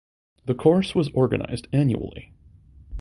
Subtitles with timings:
[0.47, 2.33] The course was organized annually.